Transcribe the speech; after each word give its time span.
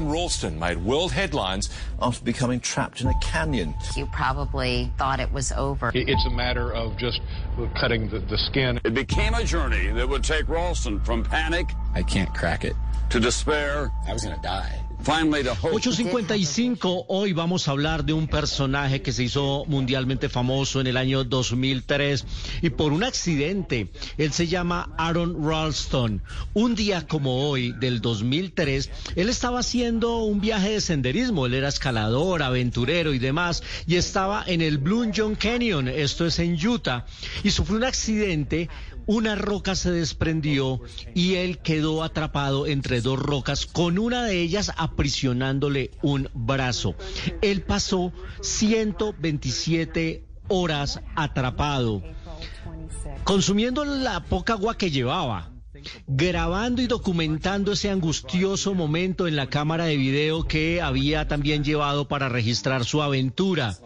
Aaron 0.00 0.12
Ralston 0.12 0.58
made 0.58 0.78
world 0.78 1.12
headlines 1.12 1.68
after 2.00 2.24
becoming 2.24 2.58
trapped 2.58 3.02
in 3.02 3.08
a 3.08 3.18
canyon. 3.20 3.74
You 3.94 4.06
probably 4.06 4.90
thought 4.96 5.20
it 5.20 5.30
was 5.30 5.52
over. 5.52 5.92
It's 5.94 6.24
a 6.24 6.30
matter 6.30 6.72
of 6.72 6.96
just 6.96 7.20
cutting 7.78 8.08
the, 8.08 8.20
the 8.20 8.38
skin. 8.38 8.80
It 8.82 8.94
became 8.94 9.34
a 9.34 9.44
journey 9.44 9.88
that 9.88 10.08
would 10.08 10.24
take 10.24 10.48
Ralston 10.48 11.00
from 11.00 11.22
panic. 11.22 11.74
I 11.92 12.02
can't 12.02 12.32
crack 12.34 12.64
it. 12.64 12.72
To 13.10 13.20
despair. 13.20 13.92
I 14.08 14.14
was 14.14 14.24
going 14.24 14.36
to 14.36 14.40
die. 14.40 14.80
8.55, 15.02 17.06
hoy 17.08 17.32
vamos 17.32 17.66
a 17.66 17.70
hablar 17.70 18.04
de 18.04 18.12
un 18.12 18.28
personaje 18.28 19.00
que 19.00 19.12
se 19.12 19.24
hizo 19.24 19.64
mundialmente 19.66 20.28
famoso 20.28 20.80
en 20.80 20.86
el 20.86 20.98
año 20.98 21.24
2003 21.24 22.26
y 22.60 22.70
por 22.70 22.92
un 22.92 23.02
accidente. 23.02 23.90
Él 24.18 24.32
se 24.32 24.46
llama 24.46 24.94
Aaron 24.98 25.42
Ralston. 25.42 26.22
Un 26.52 26.74
día 26.74 27.06
como 27.06 27.48
hoy, 27.48 27.72
del 27.72 28.00
2003, 28.00 28.90
él 29.16 29.28
estaba 29.30 29.60
haciendo 29.60 30.18
un 30.18 30.40
viaje 30.40 30.70
de 30.70 30.80
senderismo. 30.80 31.46
Él 31.46 31.54
era 31.54 31.68
escalador, 31.68 32.42
aventurero 32.42 33.14
y 33.14 33.18
demás, 33.18 33.62
y 33.86 33.96
estaba 33.96 34.44
en 34.46 34.60
el 34.60 34.78
Blue 34.78 35.10
John 35.16 35.34
Canyon, 35.34 35.88
esto 35.88 36.26
es 36.26 36.38
en 36.38 36.54
Utah, 36.54 37.06
y 37.42 37.50
sufrió 37.50 37.78
un 37.78 37.84
accidente 37.84 38.68
una 39.06 39.34
roca 39.34 39.74
se 39.74 39.90
desprendió 39.90 40.80
y 41.16 41.34
él 41.34 41.58
quedó 41.58 42.04
atrapado 42.04 42.68
entre 42.68 43.00
dos 43.00 43.18
rocas, 43.18 43.66
con 43.66 43.98
una 43.98 44.22
de 44.22 44.40
ellas 44.40 44.72
aprisionándole 44.92 45.90
un 46.02 46.28
brazo. 46.34 46.94
Él 47.42 47.62
pasó 47.62 48.12
127 48.42 50.24
horas 50.48 51.00
atrapado, 51.14 52.02
consumiendo 53.24 53.84
la 53.84 54.24
poca 54.24 54.54
agua 54.54 54.76
que 54.76 54.90
llevaba 54.90 55.50
grabando 56.06 56.82
y 56.82 56.86
documentando 56.86 57.72
ese 57.72 57.88
angustioso 57.88 58.74
momento 58.74 59.26
en 59.26 59.34
la 59.34 59.46
cámara 59.46 59.86
de 59.86 59.96
video 59.96 60.44
que 60.44 60.82
había 60.82 61.26
también 61.26 61.64
llevado 61.64 62.06
para 62.06 62.28
registrar 62.28 62.84
su 62.84 63.00
aventura 63.00 63.78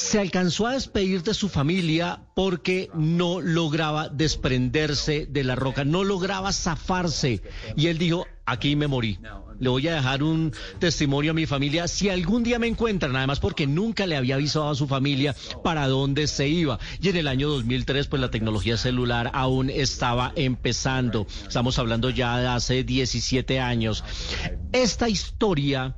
se 0.00 0.18
alcanzó 0.18 0.66
a 0.66 0.72
despedir 0.72 1.22
de 1.22 1.34
su 1.34 1.48
familia 1.48 2.22
porque 2.34 2.90
no 2.94 3.40
lograba 3.40 4.08
desprenderse 4.08 5.26
de 5.26 5.44
la 5.44 5.56
roca, 5.56 5.84
no 5.84 6.04
lograba 6.04 6.52
zafarse. 6.52 7.42
Y 7.76 7.88
él 7.88 7.98
dijo, 7.98 8.26
aquí 8.50 8.76
me 8.76 8.86
morí. 8.86 9.18
Le 9.58 9.68
voy 9.68 9.86
a 9.88 9.94
dejar 9.94 10.22
un 10.22 10.52
testimonio 10.78 11.32
a 11.32 11.34
mi 11.34 11.44
familia 11.44 11.86
si 11.86 12.08
algún 12.08 12.42
día 12.42 12.58
me 12.58 12.66
encuentran, 12.66 13.14
además 13.14 13.40
porque 13.40 13.66
nunca 13.66 14.06
le 14.06 14.16
había 14.16 14.36
avisado 14.36 14.70
a 14.70 14.74
su 14.74 14.88
familia 14.88 15.36
para 15.62 15.86
dónde 15.86 16.26
se 16.28 16.48
iba. 16.48 16.78
Y 17.00 17.10
en 17.10 17.16
el 17.16 17.28
año 17.28 17.50
2003, 17.50 18.06
pues 18.06 18.22
la 18.22 18.30
tecnología 18.30 18.78
celular 18.78 19.30
aún 19.34 19.68
estaba 19.68 20.32
empezando. 20.34 21.26
Estamos 21.46 21.78
hablando 21.78 22.08
ya 22.08 22.38
de 22.38 22.46
hace 22.48 22.84
17 22.84 23.60
años. 23.60 24.02
Esta 24.72 25.10
historia 25.10 25.94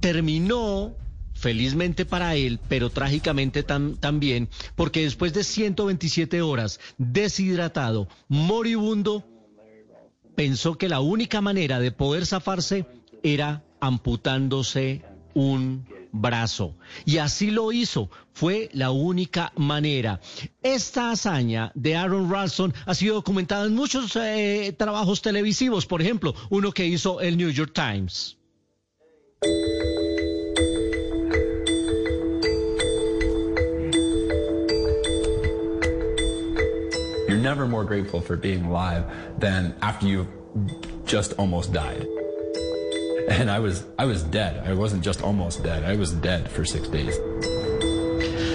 terminó 0.00 0.96
felizmente 1.34 2.06
para 2.06 2.34
él, 2.34 2.58
pero 2.66 2.88
trágicamente 2.88 3.62
también, 3.62 4.48
porque 4.74 5.02
después 5.02 5.34
de 5.34 5.44
127 5.44 6.40
horas 6.40 6.80
deshidratado, 6.96 8.08
moribundo, 8.28 9.24
pensó 10.36 10.76
que 10.78 10.88
la 10.88 11.00
única 11.00 11.40
manera 11.40 11.80
de 11.80 11.90
poder 11.90 12.26
zafarse 12.26 12.86
era 13.22 13.64
amputándose 13.80 15.02
un 15.34 15.86
brazo. 16.12 16.76
Y 17.04 17.18
así 17.18 17.50
lo 17.50 17.72
hizo. 17.72 18.10
Fue 18.32 18.70
la 18.72 18.90
única 18.90 19.52
manera. 19.56 20.20
Esta 20.62 21.10
hazaña 21.10 21.72
de 21.74 21.96
Aaron 21.96 22.30
Ralston 22.30 22.74
ha 22.84 22.94
sido 22.94 23.16
documentada 23.16 23.66
en 23.66 23.74
muchos 23.74 24.14
eh, 24.16 24.74
trabajos 24.78 25.22
televisivos. 25.22 25.86
Por 25.86 26.02
ejemplo, 26.02 26.34
uno 26.50 26.72
que 26.72 26.86
hizo 26.86 27.20
el 27.20 27.36
New 27.36 27.50
York 27.50 27.72
Times. 27.74 28.36
Never 37.46 37.64
more 37.68 37.84
grateful 37.84 38.20
for 38.20 38.36
being 38.36 38.64
alive 38.64 39.04
than 39.38 39.72
after 39.80 40.04
you've 40.04 40.26
just 41.04 41.32
almost 41.34 41.72
died. 41.72 42.04
And 43.28 43.48
I 43.48 43.60
was 43.60 43.84
I 43.96 44.04
was 44.04 44.24
dead. 44.24 44.66
I 44.66 44.72
wasn't 44.74 45.04
just 45.04 45.22
almost 45.22 45.62
dead. 45.62 45.84
I 45.84 45.94
was 45.94 46.10
dead 46.10 46.50
for 46.50 46.64
six 46.64 46.88
days. 46.88 47.16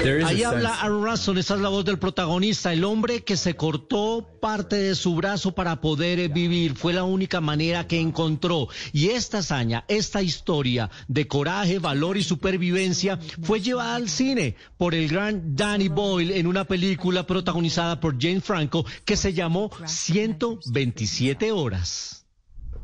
Ahí 0.04 0.42
habla 0.44 0.82
Aaron 0.82 1.06
Russell, 1.06 1.38
esa 1.38 1.56
es 1.56 1.62
la 1.62 1.70
voz 1.70 1.86
del 1.86 2.00
protagonista, 2.00 2.74
el 2.74 2.84
hombre 2.84 3.24
que 3.24 3.38
se 3.38 3.56
cortó 3.56 4.28
parte 4.42 4.76
de 4.76 4.96
su 4.96 5.16
brazo 5.16 5.52
para 5.52 5.80
poder 5.80 6.28
vivir, 6.30 6.76
fue 6.76 6.92
la 6.92 7.04
única 7.04 7.40
manera 7.40 7.86
que 7.86 8.00
encontró. 8.00 8.68
Y 8.94 9.10
esta 9.10 9.40
hazaña, 9.40 9.86
esta 9.88 10.24
historia 10.24 10.90
de 11.08 11.28
coraje, 11.28 11.78
valor 11.78 12.18
y 12.18 12.24
supervivencia 12.24 13.20
fue 13.44 13.62
llevada 13.62 13.96
al 13.96 14.10
cine 14.10 14.56
por 14.78 14.96
el 14.96 15.08
gran 15.08 15.56
Danny 15.56 15.88
Boyle 15.88 16.32
en 16.32 16.48
una 16.48 16.66
película 16.66 17.28
protagonizada 17.28 18.00
por 18.00 18.20
Jane 18.20 18.42
Franco 18.42 18.84
que 19.06 19.16
se 19.16 19.34
llamó 19.34 19.70
127 19.86 21.52
horas. 21.52 22.26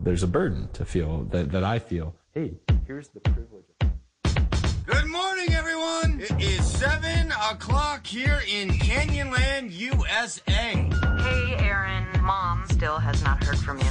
There's 0.04 0.22
a 0.22 0.28
burden 0.28 0.70
to 0.74 0.86
feel 0.86 1.28
that, 1.32 1.50
that 1.52 1.64
I 1.64 1.80
feel. 1.80 2.14
Hey, 2.36 2.60
here's 2.88 3.10
the 3.10 3.20
privilege. 3.22 3.67
Good 5.00 5.12
morning, 5.12 5.54
everyone. 5.54 6.20
It 6.22 6.42
is 6.42 6.66
7 6.66 7.32
o'clock 7.52 8.08
here 8.08 8.42
in 8.50 8.70
Canyonland, 8.70 9.72
USA. 9.72 10.42
Hey, 10.42 11.56
Aaron. 11.60 12.17
Mom 12.28 12.66
still 12.68 13.00
has 13.00 13.24
not 13.24 13.42
heard 13.42 13.58
from 13.58 13.80
you. 13.80 13.88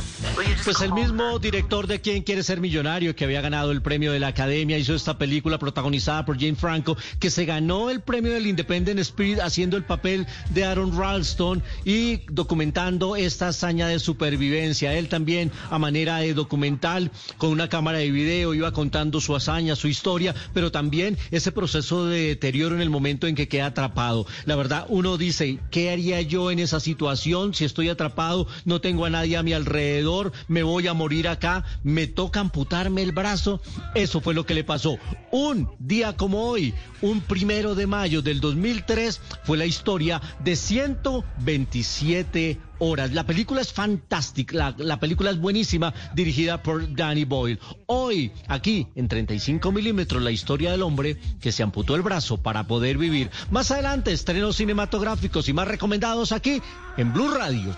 Pues 0.64 0.82
el 0.82 0.92
mismo 0.92 1.38
director 1.38 1.86
de 1.86 2.02
Quién 2.02 2.22
quiere 2.22 2.42
ser 2.42 2.60
millonario, 2.60 3.16
que 3.16 3.24
había 3.24 3.40
ganado 3.40 3.72
el 3.72 3.80
premio 3.80 4.12
de 4.12 4.20
la 4.20 4.26
Academia, 4.26 4.76
hizo 4.76 4.94
esta 4.94 5.16
película 5.16 5.58
protagonizada 5.58 6.26
por 6.26 6.38
Jane 6.38 6.56
Franco, 6.56 6.98
que 7.18 7.30
se 7.30 7.46
ganó 7.46 7.88
el 7.88 8.02
premio 8.02 8.34
del 8.34 8.46
Independent 8.46 9.00
Spirit 9.00 9.40
haciendo 9.40 9.78
el 9.78 9.84
papel 9.84 10.26
de 10.50 10.64
Aaron 10.64 10.94
Ralston 10.94 11.62
y 11.86 12.20
documentando 12.30 13.16
esta 13.16 13.48
hazaña 13.48 13.88
de 13.88 13.98
supervivencia. 13.98 14.92
Él 14.92 15.08
también, 15.08 15.50
a 15.70 15.78
manera 15.78 16.18
de 16.18 16.34
documental, 16.34 17.10
con 17.38 17.48
una 17.48 17.70
cámara 17.70 17.98
de 17.98 18.10
video, 18.10 18.52
iba 18.52 18.72
contando 18.72 19.22
su 19.22 19.34
hazaña, 19.34 19.76
su 19.76 19.88
historia, 19.88 20.34
pero 20.52 20.70
también 20.70 21.16
ese 21.30 21.52
proceso 21.52 22.04
de 22.04 22.28
deterioro 22.28 22.74
en 22.74 22.82
el 22.82 22.90
momento 22.90 23.26
en 23.26 23.34
que 23.34 23.48
queda 23.48 23.66
atrapado. 23.66 24.26
La 24.44 24.56
verdad, 24.56 24.84
uno 24.90 25.16
dice, 25.16 25.58
¿qué 25.70 25.90
haría 25.90 26.20
yo 26.20 26.50
en 26.50 26.58
esa 26.58 26.80
situación 26.80 27.54
si 27.54 27.64
estoy 27.64 27.88
atrapado? 27.88 28.25
No 28.64 28.80
tengo 28.80 29.04
a 29.04 29.10
nadie 29.10 29.36
a 29.36 29.42
mi 29.42 29.52
alrededor, 29.52 30.32
me 30.48 30.62
voy 30.62 30.86
a 30.86 30.94
morir 30.94 31.28
acá, 31.28 31.64
me 31.82 32.06
toca 32.06 32.40
amputarme 32.40 33.02
el 33.02 33.12
brazo. 33.12 33.60
Eso 33.94 34.20
fue 34.20 34.34
lo 34.34 34.46
que 34.46 34.54
le 34.54 34.64
pasó. 34.64 34.98
Un 35.30 35.70
día 35.78 36.16
como 36.16 36.44
hoy, 36.44 36.72
un 37.02 37.20
primero 37.20 37.74
de 37.74 37.86
mayo 37.86 38.22
del 38.22 38.40
2003, 38.40 39.20
fue 39.44 39.58
la 39.58 39.66
historia 39.66 40.22
de 40.42 40.56
127 40.56 42.58
horas. 42.78 43.12
La 43.12 43.24
película 43.24 43.60
es 43.60 43.72
fantástica, 43.72 44.74
la, 44.76 45.00
película 45.00 45.30
es 45.30 45.38
buenísima, 45.38 45.92
dirigida 46.14 46.62
por 46.62 46.94
Danny 46.94 47.24
Boyle. 47.24 47.58
Hoy, 47.86 48.32
aquí, 48.48 48.86
en 48.94 49.08
35 49.08 49.72
milímetros, 49.72 50.22
la 50.22 50.30
historia 50.30 50.70
del 50.70 50.82
hombre 50.82 51.16
que 51.40 51.52
se 51.52 51.62
amputó 51.62 51.94
el 51.94 52.02
brazo 52.02 52.38
para 52.38 52.66
poder 52.66 52.98
vivir. 52.98 53.30
Más 53.50 53.70
adelante, 53.70 54.12
estrenos 54.12 54.56
cinematográficos 54.56 55.48
y 55.48 55.52
más 55.52 55.68
recomendados 55.68 56.32
aquí 56.32 56.62
en 56.96 57.12
Blue 57.12 57.30
Radio. 57.30 57.74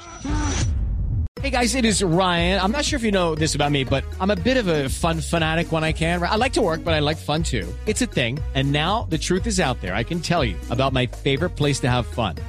Hey 1.40 1.50
guys, 1.50 1.76
it 1.76 1.84
is 1.84 2.02
Ryan. 2.02 2.60
I'm 2.60 2.72
not 2.72 2.84
sure 2.84 2.96
if 2.96 3.04
you 3.04 3.12
know 3.12 3.36
this 3.36 3.54
about 3.54 3.70
me, 3.70 3.84
but 3.84 4.02
I'm 4.18 4.30
a 4.30 4.36
bit 4.36 4.56
of 4.56 4.66
a 4.66 4.88
fun 4.88 5.20
fanatic 5.20 5.70
when 5.70 5.84
I 5.84 5.92
can. 5.92 6.20
I 6.20 6.34
like 6.34 6.54
to 6.54 6.60
work, 6.60 6.82
but 6.82 6.94
I 6.94 6.98
like 6.98 7.16
fun 7.16 7.44
too. 7.44 7.72
It's 7.86 8.02
a 8.02 8.06
thing. 8.06 8.40
And 8.56 8.72
now 8.72 9.06
the 9.08 9.18
truth 9.18 9.46
is 9.46 9.60
out 9.60 9.80
there. 9.80 9.94
I 9.94 10.02
can 10.02 10.20
tell 10.20 10.44
you 10.44 10.56
about 10.68 10.92
my 10.92 11.06
favorite 11.06 11.50
place 11.50 11.78
to 11.80 11.88
have 11.88 12.08
fun. 12.08 12.34